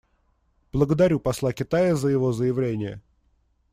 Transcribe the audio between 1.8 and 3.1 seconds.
за его заявление.